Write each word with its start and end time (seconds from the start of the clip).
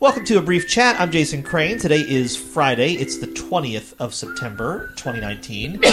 Welcome 0.00 0.24
to 0.26 0.38
a 0.38 0.42
brief 0.42 0.68
chat. 0.68 1.00
I'm 1.00 1.10
Jason 1.10 1.42
Crane. 1.42 1.78
Today 1.78 2.00
is 2.00 2.36
Friday. 2.36 2.92
It's 2.94 3.18
the 3.18 3.26
20th 3.26 3.94
of 3.98 4.14
September, 4.14 4.92
2019. 4.96 5.80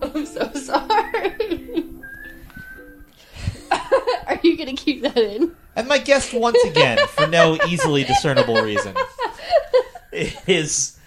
I'm 0.00 0.24
so 0.24 0.50
sorry. 0.54 1.84
Are 4.26 4.40
you 4.42 4.56
gonna 4.56 4.72
keep 4.74 5.02
that 5.02 5.18
in? 5.18 5.54
And 5.76 5.86
my 5.86 5.98
guest, 5.98 6.32
once 6.32 6.62
again, 6.64 6.98
for 7.08 7.26
no 7.26 7.58
easily 7.68 8.04
discernible 8.04 8.62
reason, 8.62 8.96
is 10.12 10.98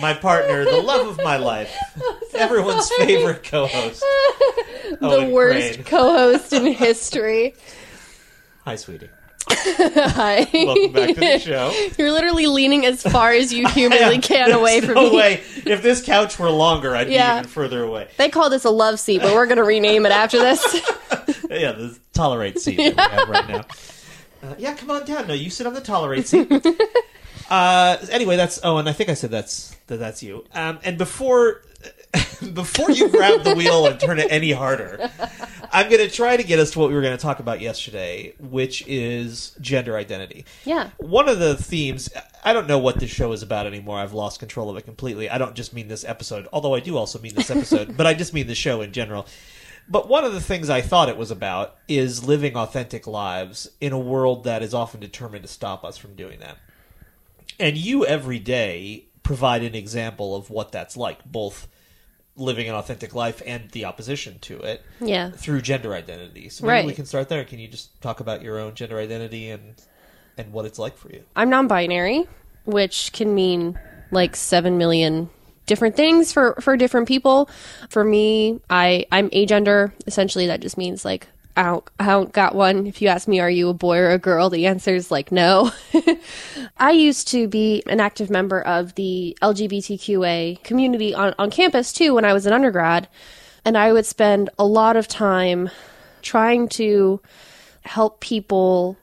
my 0.00 0.12
partner, 0.12 0.64
the 0.64 0.82
love 0.82 1.06
of 1.06 1.18
my 1.18 1.36
life, 1.36 1.72
everyone's 2.34 2.90
favorite 2.94 3.44
co-host. 3.44 4.00
the 4.90 4.98
Owen 5.02 5.30
worst 5.30 5.74
Crane. 5.74 5.84
co-host 5.84 6.52
in 6.52 6.66
history. 6.66 7.54
Hi, 8.64 8.74
sweetie. 8.74 9.08
Hi. 9.50 10.48
Welcome 10.52 10.92
back 10.92 11.08
to 11.14 11.20
the 11.20 11.38
show. 11.38 11.72
You're 11.98 12.12
literally 12.12 12.46
leaning 12.46 12.86
as 12.86 13.02
far 13.02 13.32
as 13.32 13.52
you 13.52 13.68
humanly 13.70 14.18
can 14.18 14.50
away 14.52 14.80
from 14.80 14.94
no 14.94 15.10
me. 15.10 15.16
way. 15.16 15.32
If 15.66 15.82
this 15.82 16.02
couch 16.02 16.38
were 16.38 16.50
longer, 16.50 16.94
I'd 16.96 17.08
Yeah. 17.10 17.34
be 17.34 17.38
even 17.40 17.50
further 17.50 17.82
away. 17.84 18.08
They 18.16 18.28
call 18.28 18.50
this 18.50 18.64
a 18.64 18.70
love 18.70 18.98
seat, 19.00 19.20
but 19.22 19.34
we're 19.34 19.46
gonna 19.46 19.64
rename 19.64 20.06
it 20.06 20.12
after 20.12 20.38
this. 20.38 20.62
Yeah, 21.50 21.72
the 21.72 21.96
tolerate 22.14 22.58
seat 22.58 22.76
that 22.96 22.96
we 22.96 23.16
have 23.16 23.28
right 23.28 23.48
now. 23.48 23.64
Uh, 24.42 24.54
yeah, 24.58 24.74
come 24.74 24.90
on 24.90 25.04
down. 25.04 25.28
No, 25.28 25.34
you 25.34 25.50
sit 25.50 25.66
on 25.68 25.74
the 25.74 25.80
tolerate 25.80 26.26
seat. 26.26 26.50
uh, 27.48 27.96
anyway, 28.10 28.36
that's 28.36 28.58
oh, 28.64 28.78
and 28.78 28.88
I 28.88 28.92
think 28.92 29.08
I 29.08 29.14
said 29.14 29.30
that's 29.30 29.76
that, 29.86 29.98
that's 29.98 30.20
you. 30.22 30.44
Um, 30.52 30.80
and 30.82 30.98
before 30.98 31.62
before 32.52 32.90
you 32.90 33.08
grab 33.08 33.44
the 33.44 33.54
wheel 33.54 33.86
and 33.86 34.00
turn 34.00 34.18
it 34.18 34.26
any 34.30 34.50
harder, 34.50 35.10
I'm 35.74 35.90
going 35.90 36.08
to 36.08 36.14
try 36.14 36.36
to 36.36 36.44
get 36.44 36.60
us 36.60 36.70
to 36.70 36.78
what 36.78 36.88
we 36.88 36.94
were 36.94 37.02
going 37.02 37.16
to 37.16 37.22
talk 37.22 37.40
about 37.40 37.60
yesterday, 37.60 38.32
which 38.38 38.86
is 38.86 39.56
gender 39.60 39.96
identity. 39.96 40.44
yeah. 40.64 40.90
One 40.98 41.28
of 41.28 41.40
the 41.40 41.56
themes, 41.56 42.08
I 42.44 42.52
don't 42.52 42.68
know 42.68 42.78
what 42.78 43.00
this 43.00 43.10
show 43.10 43.32
is 43.32 43.42
about 43.42 43.66
anymore. 43.66 43.98
I've 43.98 44.12
lost 44.12 44.38
control 44.38 44.70
of 44.70 44.76
it 44.76 44.82
completely. 44.82 45.28
I 45.28 45.36
don't 45.36 45.56
just 45.56 45.74
mean 45.74 45.88
this 45.88 46.04
episode, 46.04 46.46
although 46.52 46.76
I 46.76 46.80
do 46.80 46.96
also 46.96 47.18
mean 47.18 47.34
this 47.34 47.50
episode, 47.50 47.96
but 47.96 48.06
I 48.06 48.14
just 48.14 48.32
mean 48.32 48.46
the 48.46 48.54
show 48.54 48.82
in 48.82 48.92
general. 48.92 49.26
But 49.88 50.08
one 50.08 50.24
of 50.24 50.32
the 50.32 50.40
things 50.40 50.70
I 50.70 50.80
thought 50.80 51.08
it 51.08 51.16
was 51.16 51.32
about 51.32 51.76
is 51.88 52.24
living 52.24 52.56
authentic 52.56 53.08
lives 53.08 53.68
in 53.80 53.92
a 53.92 53.98
world 53.98 54.44
that 54.44 54.62
is 54.62 54.74
often 54.74 55.00
determined 55.00 55.42
to 55.42 55.48
stop 55.48 55.84
us 55.84 55.98
from 55.98 56.14
doing 56.14 56.38
that. 56.38 56.56
And 57.58 57.76
you 57.76 58.06
every 58.06 58.38
day 58.38 59.06
provide 59.24 59.64
an 59.64 59.74
example 59.74 60.36
of 60.36 60.50
what 60.50 60.70
that's 60.70 60.96
like, 60.96 61.24
both 61.24 61.66
living 62.36 62.68
an 62.68 62.74
authentic 62.74 63.14
life 63.14 63.40
and 63.46 63.70
the 63.70 63.84
opposition 63.84 64.38
to 64.40 64.58
it 64.60 64.82
Yeah. 65.00 65.30
through 65.30 65.60
gender 65.62 65.94
identity. 65.94 66.48
So 66.48 66.64
maybe 66.66 66.72
Right. 66.72 66.86
we 66.86 66.92
can 66.94 67.06
start 67.06 67.28
there. 67.28 67.44
Can 67.44 67.58
you 67.60 67.68
just 67.68 68.00
talk 68.00 68.18
about 68.20 68.42
your 68.42 68.58
own 68.58 68.74
gender 68.74 68.98
identity 68.98 69.50
and 69.50 69.74
and 70.36 70.52
what 70.52 70.64
it's 70.64 70.78
like 70.80 70.96
for 70.96 71.10
you? 71.12 71.22
I'm 71.36 71.48
non-binary, 71.48 72.26
which 72.64 73.12
can 73.12 73.34
mean 73.36 73.78
like 74.10 74.34
seven 74.34 74.76
million 74.78 75.30
different 75.66 75.94
things 75.96 76.32
for 76.32 76.56
for 76.60 76.76
different 76.76 77.06
people. 77.06 77.48
For 77.88 78.02
me, 78.04 78.60
I 78.68 79.06
I'm 79.12 79.30
agender. 79.30 79.92
Essentially, 80.08 80.46
that 80.48 80.60
just 80.60 80.76
means 80.76 81.04
like 81.04 81.28
I 81.56 81.62
don't 81.64 81.88
I 82.00 82.06
don't 82.06 82.32
got 82.32 82.54
one. 82.54 82.86
If 82.86 83.00
you 83.00 83.08
ask 83.08 83.28
me, 83.28 83.38
are 83.40 83.50
you 83.50 83.68
a 83.68 83.74
boy 83.74 83.98
or 83.98 84.10
a 84.10 84.18
girl? 84.18 84.50
The 84.50 84.66
answer 84.66 84.94
is 84.94 85.10
like 85.10 85.30
no. 85.30 85.70
I 86.78 86.90
used 86.90 87.28
to 87.28 87.46
be 87.46 87.82
an 87.86 88.00
active 88.00 88.28
member 88.28 88.60
of 88.60 88.94
the 88.96 89.36
LGBTQA 89.40 90.64
community 90.64 91.14
on 91.14 91.34
on 91.38 91.50
campus 91.50 91.92
too 91.92 92.14
when 92.14 92.24
I 92.24 92.32
was 92.32 92.46
an 92.46 92.52
undergrad, 92.52 93.08
and 93.64 93.78
I 93.78 93.92
would 93.92 94.06
spend 94.06 94.50
a 94.58 94.66
lot 94.66 94.96
of 94.96 95.06
time 95.06 95.70
trying 96.22 96.68
to 96.70 97.20
help 97.82 98.20
people 98.20 98.96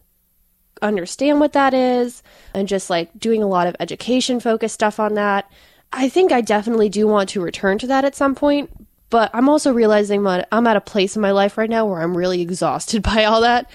understand 0.82 1.40
what 1.40 1.54
that 1.54 1.74
is 1.74 2.24
and 2.54 2.68
just 2.68 2.90
like 2.90 3.18
doing 3.18 3.44
a 3.44 3.48
lot 3.48 3.68
of 3.68 3.76
education 3.80 4.40
focused 4.40 4.74
stuff 4.74 5.00
on 5.00 5.14
that. 5.14 5.50
I 5.94 6.10
think 6.10 6.32
I 6.32 6.42
definitely 6.42 6.90
do 6.90 7.08
want 7.08 7.30
to 7.30 7.42
return 7.42 7.78
to 7.80 7.88
that 7.88 8.06
at 8.06 8.16
some 8.16 8.34
point, 8.34 8.70
but 9.12 9.30
I'm 9.34 9.48
also 9.48 9.72
realizing 9.72 10.24
that 10.24 10.48
I'm 10.52 10.66
at 10.66 10.78
a 10.78 10.82
place 10.82 11.16
in 11.16 11.22
my 11.22 11.32
life 11.32 11.58
right 11.58 11.70
now 11.70 11.86
where 11.86 12.02
I'm 12.02 12.18
really 12.18 12.42
exhausted 12.42 13.04
by 13.14 13.26
all 13.26 13.42
that 13.42 13.70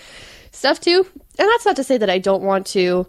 stuff 0.51 0.81
too. 0.81 1.07
And 1.39 1.49
that's 1.49 1.65
not 1.65 1.77
to 1.77 1.85
say 1.85 1.99
that 1.99 2.11
I 2.11 2.19
don't 2.19 2.43
want 2.43 2.67
to 2.69 3.07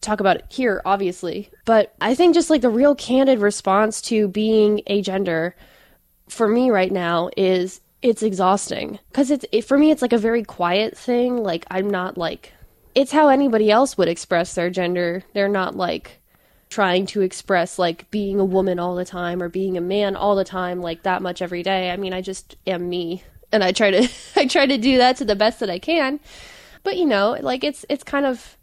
talk 0.00 0.20
about 0.20 0.36
it 0.36 0.44
here, 0.48 0.80
obviously, 0.84 1.50
but 1.64 1.94
I 2.00 2.14
think 2.14 2.34
just 2.34 2.50
like 2.50 2.60
the 2.60 2.70
real 2.70 2.94
candid 2.94 3.40
response 3.40 4.00
to 4.02 4.28
being 4.28 4.82
agender 4.88 5.54
for 6.28 6.46
me 6.46 6.70
right 6.70 6.92
now 6.92 7.30
is 7.36 7.80
it's 8.02 8.22
exhausting. 8.22 8.98
Because 9.10 9.30
it's 9.30 9.44
it, 9.50 9.62
for 9.62 9.76
me 9.76 9.90
it's 9.90 10.02
like 10.02 10.12
a 10.12 10.18
very 10.18 10.44
quiet 10.44 10.96
thing. 10.96 11.42
Like 11.42 11.66
i'm 11.70 11.90
not 11.90 12.16
like 12.16 12.52
it's 12.94 13.12
how 13.12 13.28
anybody 13.28 13.70
else 13.70 13.96
would 13.96 14.08
express 14.08 14.54
their 14.54 14.70
gender. 14.70 15.22
They're 15.32 15.48
not 15.48 15.76
like 15.76 16.19
trying 16.70 17.04
to 17.04 17.20
express 17.20 17.78
like 17.78 18.10
being 18.10 18.40
a 18.40 18.44
woman 18.44 18.78
all 18.78 18.94
the 18.94 19.04
time 19.04 19.42
or 19.42 19.48
being 19.48 19.76
a 19.76 19.80
man 19.80 20.16
all 20.16 20.36
the 20.36 20.44
time 20.44 20.80
like 20.80 21.02
that 21.02 21.20
much 21.20 21.42
every 21.42 21.62
day. 21.62 21.90
I 21.90 21.96
mean 21.96 22.12
i 22.12 22.22
just 22.22 22.56
am 22.66 22.88
me 22.88 23.22
and 23.52 23.62
i 23.62 23.72
try 23.72 23.90
to 23.90 24.08
i 24.36 24.46
try 24.46 24.66
to 24.66 24.78
do 24.78 24.96
that 24.98 25.16
to 25.16 25.24
the 25.24 25.36
best 25.36 25.60
that 25.60 25.68
i 25.68 25.78
can. 25.78 26.20
But 26.82 26.96
you 26.96 27.04
know 27.04 27.36
like 27.40 27.64
it's 27.64 27.84
it's 27.88 28.04
kind 28.04 28.24
of 28.24 28.56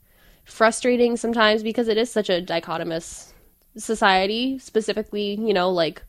frustrating 0.46 1.18
sometimes 1.18 1.62
because 1.62 1.90
it 1.90 1.98
is 1.98 2.10
such 2.10 2.30
a 2.30 2.42
dichotomous 2.42 3.34
society 3.76 4.58
specifically 4.58 5.36
you 5.36 5.54
know 5.54 5.70
like 5.70 6.02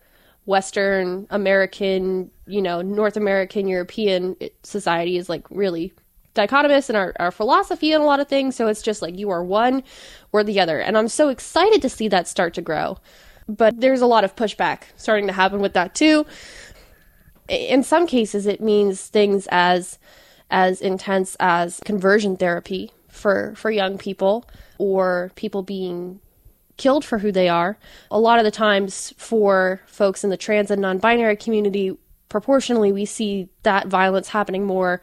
western 0.46 1.26
american 1.28 2.30
you 2.46 2.62
know 2.62 2.80
north 2.80 3.16
american 3.16 3.66
european 3.66 4.36
society 4.62 5.18
is 5.18 5.28
like 5.28 5.44
really 5.50 5.92
dichotomous 6.38 6.88
in 6.88 6.96
our, 6.96 7.12
our 7.18 7.30
philosophy 7.30 7.92
and 7.92 8.02
a 8.02 8.06
lot 8.06 8.20
of 8.20 8.28
things. 8.28 8.54
So 8.54 8.68
it's 8.68 8.82
just 8.82 9.02
like 9.02 9.18
you 9.18 9.30
are 9.30 9.42
one 9.42 9.82
or 10.32 10.44
the 10.44 10.60
other. 10.60 10.80
And 10.80 10.96
i'm 10.96 11.08
so 11.08 11.28
excited 11.28 11.82
to 11.82 11.88
see 11.88 12.08
that 12.08 12.28
start 12.28 12.54
to 12.54 12.62
grow. 12.62 12.98
But 13.48 13.80
there's 13.80 14.02
a 14.02 14.06
lot 14.06 14.24
of 14.24 14.36
pushback 14.36 14.82
starting 14.96 15.26
to 15.26 15.32
happen 15.32 15.60
with 15.60 15.72
that 15.72 15.94
too. 15.94 16.26
In 17.48 17.82
some 17.82 18.06
cases 18.06 18.46
it 18.46 18.60
means 18.60 19.06
things 19.06 19.48
as 19.50 19.98
as 20.50 20.80
intense 20.80 21.36
as 21.40 21.80
conversion 21.84 22.36
therapy 22.36 22.92
for 23.08 23.54
for 23.56 23.70
young 23.70 23.98
people 23.98 24.44
or 24.78 25.32
people 25.34 25.62
being 25.62 26.20
killed 26.76 27.04
for 27.04 27.18
who 27.18 27.32
they 27.32 27.48
are. 27.48 27.76
A 28.10 28.20
lot 28.20 28.38
of 28.38 28.44
the 28.44 28.50
times 28.50 29.12
for 29.16 29.80
folks 29.86 30.22
in 30.22 30.30
the 30.30 30.36
trans 30.36 30.70
and 30.70 30.80
non-binary 30.80 31.36
community, 31.36 31.96
proportionally 32.28 32.92
we 32.92 33.04
see 33.04 33.48
that 33.64 33.88
violence 33.88 34.28
happening 34.28 34.64
more 34.64 35.00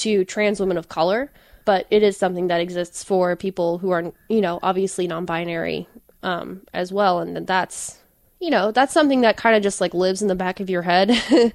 to 0.00 0.24
trans 0.24 0.60
women 0.60 0.76
of 0.76 0.88
color, 0.88 1.32
but 1.64 1.86
it 1.90 2.02
is 2.02 2.16
something 2.16 2.48
that 2.48 2.60
exists 2.60 3.04
for 3.04 3.36
people 3.36 3.78
who 3.78 3.90
are, 3.90 4.12
you 4.28 4.40
know, 4.40 4.58
obviously 4.62 5.06
non-binary 5.06 5.88
um, 6.22 6.62
as 6.74 6.92
well, 6.92 7.20
and 7.20 7.46
that's 7.46 8.00
you 8.40 8.48
know, 8.48 8.72
that's 8.72 8.94
something 8.94 9.20
that 9.20 9.36
kind 9.36 9.54
of 9.54 9.62
just 9.62 9.82
like 9.82 9.92
lives 9.92 10.22
in 10.22 10.28
the 10.28 10.34
back 10.34 10.60
of 10.60 10.70
your 10.70 10.80
head, 10.82 11.10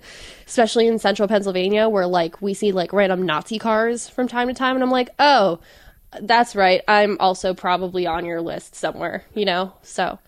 especially 0.47 0.87
in 0.87 0.99
central 0.99 1.27
Pennsylvania 1.27 1.89
where 1.89 2.05
like 2.05 2.41
we 2.41 2.53
see 2.53 2.71
like 2.71 2.93
random 2.93 3.23
Nazi 3.23 3.57
cars 3.57 4.07
from 4.07 4.27
time 4.27 4.47
to 4.47 4.53
time 4.53 4.75
and 4.75 4.83
I'm 4.83 4.91
like, 4.91 5.09
"Oh, 5.17 5.59
that's 6.21 6.55
right. 6.55 6.81
I'm 6.87 7.17
also 7.19 7.55
probably 7.55 8.05
on 8.05 8.23
your 8.23 8.39
list 8.39 8.75
somewhere, 8.75 9.25
you 9.33 9.45
know?" 9.45 9.73
So, 9.81 10.19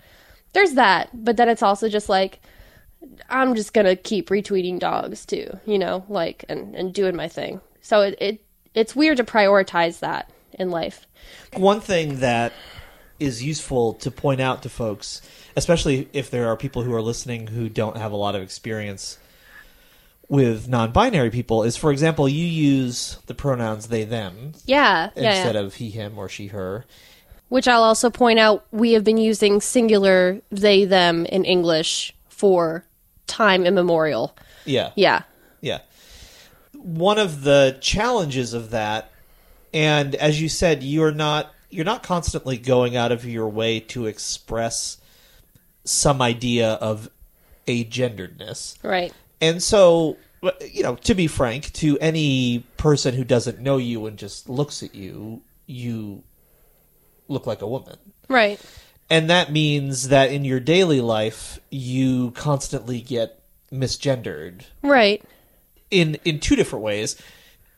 there's 0.54 0.74
that. 0.74 1.10
But 1.14 1.38
then 1.38 1.48
it's 1.48 1.62
also 1.62 1.90
just 1.90 2.10
like 2.10 2.40
I'm 3.30 3.56
just 3.56 3.74
to 3.76 3.96
keep 3.96 4.30
retweeting 4.30 4.80
dogs 4.80 5.26
too, 5.26 5.60
you 5.66 5.78
know, 5.78 6.06
like 6.10 6.44
and 6.50 6.76
and 6.76 6.92
doing 6.94 7.16
my 7.16 7.28
thing. 7.28 7.62
So 7.88 8.02
it, 8.02 8.18
it 8.20 8.42
it's 8.74 8.94
weird 8.98 9.16
to 9.16 9.24
prioritize 9.24 10.00
that 10.00 10.30
in 10.52 10.70
life. 10.72 11.08
One 11.54 11.80
thing 11.80 12.19
that 12.19 12.51
is 13.18 13.42
useful 13.42 13.94
to 13.94 14.12
point 14.12 14.42
out 14.42 14.62
to 14.63 14.69
folks, 14.69 15.22
especially 15.56 16.10
if 16.12 16.30
there 16.30 16.50
are 16.50 16.57
people 16.57 16.84
who 16.84 16.94
are 16.94 17.01
listening 17.01 17.48
who 17.48 17.69
don't 17.69 17.95
have 17.95 18.12
a 18.12 18.18
lot 18.18 18.36
of 18.36 18.42
experience 18.42 19.18
with 20.28 20.68
non-binary 20.68 21.30
people, 21.30 21.63
is 21.63 21.78
for 21.78 21.89
example, 21.94 22.28
you 22.28 22.45
use 22.45 23.19
the 23.28 23.34
pronouns 23.34 23.88
they 23.88 24.04
them 24.04 24.51
Yeah, 24.66 25.12
yeah, 25.16 25.30
instead 25.30 25.56
yeah. 25.56 25.62
of 25.62 25.75
he 25.75 25.89
him 25.89 26.18
or 26.18 26.28
she 26.28 26.48
her. 26.48 26.84
Which 27.48 27.69
I'll 27.69 27.84
also 27.84 28.10
point 28.10 28.38
out, 28.38 28.68
we 28.72 28.92
have 28.92 29.06
been 29.06 29.18
using 29.18 29.62
singular 29.62 30.42
they 30.50 30.84
them 30.84 31.25
in 31.25 31.45
English 31.45 32.13
for 32.28 32.84
time 33.28 33.66
immemorial. 33.66 34.36
Yeah. 34.66 34.92
Yeah. 34.98 35.22
Yeah. 35.62 35.80
One 36.88 37.19
of 37.19 37.44
the 37.44 37.78
challenges 37.81 38.54
of 38.54 38.69
that 38.72 39.12
and 39.74 40.16
as 40.16 40.42
you 40.42 40.48
said 40.48 40.84
you're 40.84 41.12
not 41.12 41.54
you're 41.69 41.86
not 41.86 42.01
constantly 42.01 42.57
going 42.57 42.95
out 42.95 43.12
of 43.12 43.25
your 43.25 43.50
way 43.50 43.81
to 43.81 44.06
express 44.06 44.98
some 45.84 46.22
idea 46.22 46.74
of 46.74 47.10
a 47.68 47.84
genderedness, 47.86 48.81
Right. 48.84 49.13
And 49.42 49.62
so 49.62 50.18
you 50.72 50.84
know, 50.84 50.95
to 50.95 51.16
be 51.16 51.28
frank, 51.28 51.74
to 51.74 51.98
any 52.00 52.63
person 52.78 53.13
who 53.16 53.24
doesn't 53.24 53.60
know 53.60 53.78
you 53.78 54.06
and 54.06 54.18
just 54.18 54.48
looks 54.48 54.84
at 54.84 54.95
you, 54.95 55.42
you 55.66 56.24
look 57.28 57.48
like 57.48 57.62
a 57.62 57.68
woman. 57.68 57.98
Right. 58.30 58.60
And 59.10 59.30
that 59.30 59.51
means 59.51 60.10
that 60.10 60.31
in 60.31 60.45
your 60.45 60.60
daily 60.60 61.01
life 61.01 61.60
you 61.69 62.31
constantly 62.31 63.01
get 63.01 63.42
misgendered 63.72 64.63
Right. 64.81 65.22
In 65.92 66.16
in 66.25 66.39
two 66.39 66.56
different 66.56 66.84
ways 66.84 67.16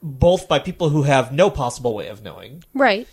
both 0.01 0.47
by 0.47 0.59
people 0.59 0.89
who 0.89 1.03
have 1.03 1.31
no 1.33 1.49
possible 1.49 1.93
way 1.93 2.07
of 2.07 2.23
knowing 2.23 2.63
Right. 2.73 3.07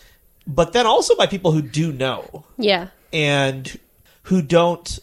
but 0.47 0.73
then 0.73 0.87
also 0.87 1.17
by 1.17 1.27
people 1.27 1.53
who 1.53 1.63
do 1.63 1.93
know 1.93 2.45
Yeah. 2.59 2.89
and 3.13 3.79
who 4.25 4.43
don't 4.43 4.99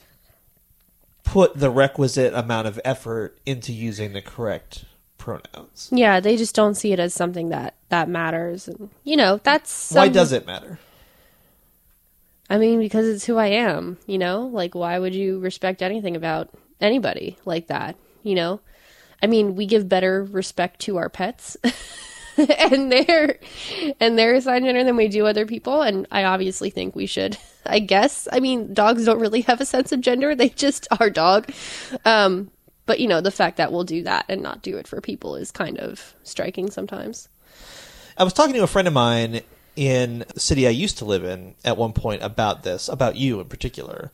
put 1.23 1.57
the 1.57 1.69
requisite 1.69 2.33
amount 2.33 2.67
of 2.67 2.79
effort 2.85 3.37
into 3.45 3.71
using 3.73 4.13
the 4.13 4.21
correct 4.21 4.85
pronouns. 5.17 5.87
Yeah, 5.91 6.19
they 6.19 6.35
just 6.35 6.53
don't 6.53 6.75
see 6.75 6.91
it 6.91 6.99
as 6.99 7.13
something 7.13 7.49
that 7.49 7.75
that 7.89 8.09
matters 8.09 8.67
and 8.67 8.89
you 9.03 9.15
know, 9.15 9.39
that's 9.43 9.91
Why 9.91 10.09
does 10.09 10.31
it 10.31 10.45
matter? 10.45 10.79
I 12.49 12.57
mean, 12.57 12.79
because 12.79 13.07
it's 13.07 13.25
who 13.25 13.37
I 13.37 13.47
am, 13.47 13.97
you 14.05 14.17
know? 14.17 14.47
Like, 14.47 14.75
why 14.75 14.99
would 14.99 15.15
you 15.15 15.39
respect 15.39 15.81
anything 15.81 16.15
about 16.15 16.49
anybody 16.81 17.37
like 17.45 17.67
that, 17.67 17.95
you 18.21 18.35
know? 18.35 18.59
I 19.23 19.27
mean, 19.27 19.55
we 19.55 19.65
give 19.65 19.87
better 19.87 20.25
respect 20.25 20.81
to 20.81 20.97
our 20.97 21.07
pets 21.07 21.55
and 22.37 22.91
their 22.91 23.39
and 23.99 24.19
their 24.19 24.33
assigned 24.35 24.65
gender 24.65 24.83
than 24.83 24.97
we 24.97 25.07
do 25.07 25.25
other 25.25 25.45
people, 25.45 25.81
and 25.81 26.05
I 26.11 26.25
obviously 26.25 26.69
think 26.69 26.95
we 26.95 27.05
should. 27.05 27.37
I 27.65 27.79
guess. 27.79 28.27
I 28.29 28.41
mean, 28.41 28.73
dogs 28.73 29.05
don't 29.05 29.21
really 29.21 29.41
have 29.41 29.61
a 29.61 29.65
sense 29.65 29.93
of 29.93 30.01
gender; 30.01 30.35
they 30.35 30.49
just 30.49 30.87
are 30.99 31.09
dog. 31.09 31.49
Um, 32.03 32.51
but 32.85 32.99
you 32.99 33.07
know, 33.07 33.21
the 33.21 33.31
fact 33.31 33.55
that 33.57 33.71
we'll 33.71 33.85
do 33.85 34.03
that 34.03 34.25
and 34.27 34.41
not 34.41 34.61
do 34.61 34.75
it 34.77 34.89
for 34.89 34.99
people 34.99 35.37
is 35.37 35.51
kind 35.51 35.79
of 35.79 36.13
striking 36.23 36.69
sometimes. 36.69 37.29
I 38.17 38.25
was 38.25 38.33
talking 38.33 38.55
to 38.55 38.63
a 38.63 38.67
friend 38.67 38.89
of 38.89 38.93
mine 38.93 39.39
in 39.77 40.25
the 40.33 40.39
city 40.39 40.67
I 40.67 40.71
used 40.71 40.97
to 40.97 41.05
live 41.05 41.23
in 41.23 41.55
at 41.63 41.77
one 41.77 41.93
point 41.93 42.21
about 42.21 42.63
this, 42.63 42.89
about 42.89 43.15
you 43.15 43.39
in 43.39 43.47
particular. 43.47 44.11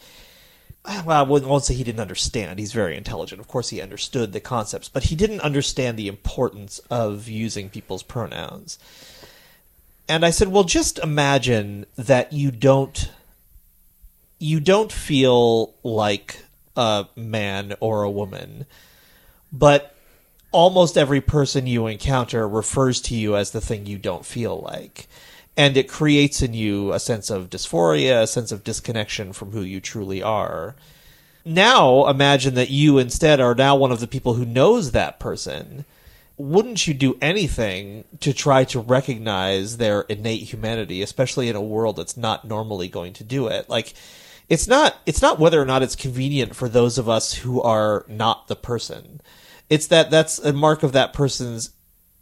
Well, 0.86 1.12
I 1.12 1.22
won't 1.22 1.64
say 1.64 1.74
he 1.74 1.84
didn't 1.84 2.00
understand. 2.00 2.58
He's 2.58 2.72
very 2.72 2.96
intelligent. 2.98 3.42
Of 3.42 3.48
course, 3.48 3.70
he 3.70 3.81
understood 3.81 4.31
the 4.31 4.40
concepts, 4.40 4.90
but 4.90 5.04
he 5.04 5.16
didn't 5.16 5.42
understand 5.42 5.98
the 5.98 6.08
importance 6.08 6.80
of 6.90 7.28
using 7.28 7.70
people's 7.70 8.02
pronouns. 8.02 8.80
And 10.08 10.26
I 10.26 10.31
said, 10.31 10.48
"Well, 10.48 10.64
just 10.64 10.98
imagine 11.00 11.86
that 11.96 12.34
you 12.34 12.50
don't 12.50 13.10
you 14.40 14.60
don't 14.62 14.92
feel 14.92 15.74
like 15.84 16.46
a 16.76 17.06
man 17.16 17.76
or 17.81 18.04
a 18.04 18.10
woman, 18.10 18.66
but 19.52 19.94
almost 20.52 20.98
every 20.98 21.22
person 21.22 21.68
you 21.68 21.88
encounter 21.88 22.48
refers 22.48 23.02
to 23.02 23.16
you 23.16 23.36
as 23.36 23.52
the 23.52 23.62
thing 23.62 23.86
you 23.86 23.98
don't 23.98 24.26
feel 24.26 24.60
like. 24.60 25.08
And 25.60 25.76
it 25.76 25.90
creates 25.90 26.42
in 26.42 26.54
you 26.54 26.94
a 26.94 27.02
sense 27.02 27.30
of 27.30 27.50
dysphoria, 27.50 28.22
a 28.22 28.28
sense 28.28 28.54
of 28.54 28.64
disconnection 28.64 29.34
from 29.34 29.52
who 29.52 29.60
you 29.60 29.82
truly 29.82 30.24
are. 30.24 30.74
Now, 31.44 32.08
imagine 32.08 32.54
that 32.54 32.70
you 32.70 32.98
instead 32.98 33.42
are 33.42 33.54
now 33.54 33.76
one 33.76 33.92
of 33.92 34.00
the 34.00 34.08
people 34.08 34.36
who 34.36 34.46
knows 34.46 34.92
that 34.92 35.20
person. 35.20 35.84
Wouldn't 36.38 36.88
you 36.88 36.94
do 36.94 37.18
anything 37.22 38.06
to 38.22 38.32
try 38.32 38.64
to 38.64 38.80
recognize 38.80 39.76
their 39.76 40.04
innate 40.04 40.44
humanity, 40.44 41.02
especially 41.02 41.50
in 41.50 41.58
a 41.58 41.62
world 41.62 41.98
that's 41.98 42.16
not 42.16 42.48
normally 42.48 42.88
going 42.88 43.12
to 43.14 43.26
do 43.26 43.48
it? 43.48 43.70
Like, 43.70 43.94
it's 44.48 44.66
not 44.66 44.96
it's 45.06 45.22
not 45.22 45.40
whether 45.40 45.62
or 45.62 45.66
not 45.66 45.84
it's 45.84 45.96
convenient 45.96 46.56
for 46.56 46.70
those 46.70 46.98
of 46.98 47.10
us 47.10 47.34
who 47.34 47.62
are 47.62 48.06
not 48.08 48.48
the 48.48 48.56
person 48.56 49.20
it's 49.70 49.88
that 49.88 50.10
that's 50.10 50.40
a 50.40 50.52
mark 50.52 50.84
of 50.84 50.94
that 50.94 51.14
person's 51.14 51.72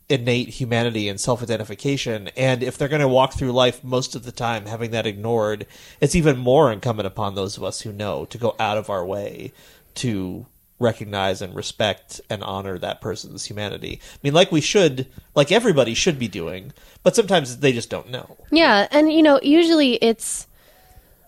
innate 0.09 0.47
humanity 0.47 1.09
and 1.09 1.19
self-identification 1.19 2.29
and 2.37 2.63
if 2.63 2.77
they're 2.77 2.87
going 2.87 3.01
to 3.01 3.07
walk 3.07 3.33
through 3.33 3.51
life 3.51 3.83
most 3.83 4.15
of 4.15 4.23
the 4.23 4.31
time 4.31 4.65
having 4.65 4.91
that 4.91 5.05
ignored 5.05 5.67
it's 5.99 6.15
even 6.15 6.37
more 6.37 6.71
incumbent 6.71 7.05
upon 7.05 7.35
those 7.35 7.57
of 7.57 7.63
us 7.63 7.81
who 7.81 7.91
know 7.91 8.23
to 8.23 8.37
go 8.37 8.55
out 8.57 8.77
of 8.77 8.89
our 8.89 9.05
way 9.05 9.51
to 9.93 10.45
recognize 10.79 11.41
and 11.41 11.55
respect 11.55 12.21
and 12.29 12.43
honor 12.43 12.77
that 12.77 13.01
person's 13.01 13.45
humanity. 13.45 13.99
I 14.13 14.17
mean 14.23 14.33
like 14.33 14.51
we 14.51 14.61
should 14.61 15.07
like 15.35 15.51
everybody 15.51 15.93
should 15.93 16.19
be 16.19 16.27
doing 16.27 16.71
but 17.03 17.15
sometimes 17.15 17.57
they 17.57 17.71
just 17.71 17.89
don't 17.89 18.09
know. 18.09 18.37
Yeah, 18.51 18.87
and 18.91 19.11
you 19.11 19.23
know, 19.23 19.39
usually 19.41 19.95
it's 19.95 20.47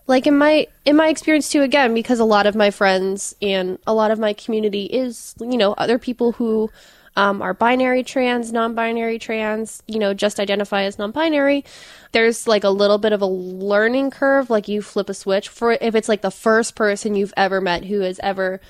like 0.06 0.26
in 0.26 0.36
my 0.36 0.66
in 0.84 0.96
my 0.96 1.08
experience 1.08 1.48
too 1.50 1.62
again 1.62 1.94
because 1.94 2.20
a 2.20 2.24
lot 2.24 2.46
of 2.46 2.54
my 2.54 2.70
friends 2.70 3.34
and 3.42 3.78
a 3.86 3.94
lot 3.94 4.10
of 4.10 4.18
my 4.18 4.32
community 4.32 4.84
is, 4.84 5.34
you 5.40 5.56
know, 5.56 5.72
other 5.74 5.98
people 5.98 6.32
who 6.32 6.70
um, 7.16 7.42
are 7.42 7.54
binary 7.54 8.02
trans, 8.02 8.52
non-binary 8.52 9.18
trans, 9.18 9.82
you 9.86 9.98
know, 9.98 10.14
just 10.14 10.38
identify 10.38 10.82
as 10.84 10.98
non-binary. 10.98 11.64
There's 12.12 12.46
like 12.46 12.64
a 12.64 12.70
little 12.70 12.98
bit 12.98 13.12
of 13.12 13.22
a 13.22 13.26
learning 13.26 14.10
curve 14.10 14.50
like 14.50 14.68
you 14.68 14.82
flip 14.82 15.08
a 15.08 15.14
switch 15.14 15.48
for 15.48 15.72
if 15.72 15.94
it's 15.94 16.08
like 16.08 16.22
the 16.22 16.30
first 16.30 16.76
person 16.76 17.14
you've 17.14 17.34
ever 17.36 17.60
met 17.60 17.84
who 17.84 18.00
has 18.00 18.20
ever 18.22 18.60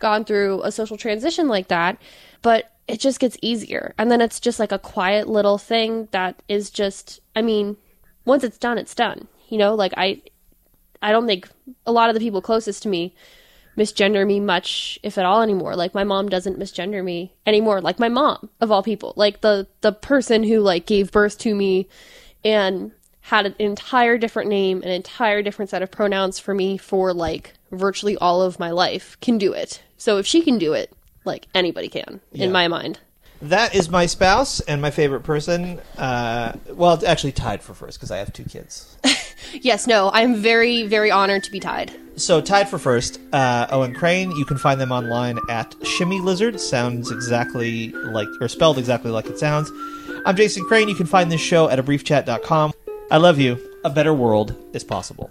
gone 0.00 0.24
through 0.24 0.62
a 0.62 0.72
social 0.72 0.96
transition 0.96 1.46
like 1.48 1.68
that, 1.68 1.98
but 2.42 2.72
it 2.88 2.98
just 2.98 3.20
gets 3.20 3.36
easier. 3.42 3.94
And 3.98 4.10
then 4.10 4.20
it's 4.20 4.40
just 4.40 4.58
like 4.58 4.72
a 4.72 4.78
quiet 4.78 5.28
little 5.28 5.58
thing 5.58 6.08
that 6.10 6.42
is 6.48 6.70
just 6.70 7.20
I 7.36 7.42
mean, 7.42 7.76
once 8.24 8.44
it's 8.44 8.58
done, 8.58 8.78
it's 8.78 8.94
done. 8.94 9.28
You 9.48 9.58
know, 9.58 9.74
like 9.74 9.92
I 9.96 10.22
I 11.02 11.12
don't 11.12 11.26
think 11.26 11.48
a 11.86 11.92
lot 11.92 12.08
of 12.08 12.14
the 12.14 12.20
people 12.20 12.42
closest 12.42 12.82
to 12.82 12.88
me 12.88 13.14
misgender 13.76 14.26
me 14.26 14.40
much 14.40 14.98
if 15.02 15.18
at 15.18 15.24
all 15.24 15.42
anymore. 15.42 15.76
Like 15.76 15.94
my 15.94 16.04
mom 16.04 16.28
doesn't 16.28 16.58
misgender 16.58 17.02
me 17.04 17.32
anymore. 17.46 17.80
Like 17.80 17.98
my 17.98 18.08
mom 18.08 18.50
of 18.60 18.70
all 18.70 18.82
people. 18.82 19.12
Like 19.16 19.40
the 19.40 19.66
the 19.80 19.92
person 19.92 20.42
who 20.42 20.60
like 20.60 20.86
gave 20.86 21.12
birth 21.12 21.38
to 21.38 21.54
me 21.54 21.88
and 22.44 22.92
had 23.22 23.46
an 23.46 23.54
entire 23.58 24.18
different 24.18 24.48
name, 24.48 24.82
an 24.82 24.90
entire 24.90 25.42
different 25.42 25.70
set 25.70 25.82
of 25.82 25.90
pronouns 25.90 26.38
for 26.38 26.54
me 26.54 26.76
for 26.76 27.12
like 27.12 27.54
virtually 27.70 28.16
all 28.16 28.42
of 28.42 28.58
my 28.58 28.70
life 28.70 29.16
can 29.20 29.38
do 29.38 29.52
it. 29.52 29.82
So 29.96 30.18
if 30.18 30.26
she 30.26 30.42
can 30.42 30.58
do 30.58 30.72
it, 30.72 30.92
like 31.24 31.46
anybody 31.54 31.88
can 31.88 32.20
in 32.32 32.50
my 32.50 32.68
mind. 32.68 32.98
That 33.42 33.74
is 33.74 33.88
my 33.88 34.04
spouse 34.04 34.60
and 34.60 34.82
my 34.82 34.90
favorite 34.90 35.22
person. 35.22 35.80
Uh, 35.96 36.52
well, 36.72 36.92
it's 36.92 37.04
actually 37.04 37.32
tied 37.32 37.62
for 37.62 37.72
first 37.72 37.98
because 37.98 38.10
I 38.10 38.18
have 38.18 38.32
two 38.32 38.44
kids. 38.44 38.98
Yes, 39.54 39.86
no, 39.86 40.10
I'm 40.12 40.36
very 40.36 40.86
very 40.86 41.10
honored 41.10 41.44
to 41.44 41.50
be 41.50 41.60
tied. 41.60 41.92
So 42.20 42.42
tied 42.42 42.68
for 42.68 42.78
first, 42.78 43.18
uh, 43.32 43.66
Owen 43.70 43.94
Crane. 43.94 44.30
You 44.32 44.44
can 44.44 44.58
find 44.58 44.78
them 44.78 44.92
online 44.92 45.38
at 45.48 45.74
Shimmy 45.82 46.20
Lizard. 46.20 46.60
Sounds 46.60 47.10
exactly 47.10 47.92
like, 47.92 48.28
or 48.42 48.48
spelled 48.48 48.76
exactly 48.76 49.10
like 49.10 49.24
it 49.24 49.38
sounds. 49.38 49.70
I'm 50.26 50.36
Jason 50.36 50.62
Crane. 50.64 50.88
You 50.88 50.94
can 50.94 51.06
find 51.06 51.32
this 51.32 51.40
show 51.40 51.70
at 51.70 51.78
abriefchat.com. 51.78 52.74
I 53.10 53.16
love 53.16 53.38
you. 53.38 53.58
A 53.84 53.90
better 53.90 54.12
world 54.12 54.54
is 54.74 54.84
possible. 54.84 55.30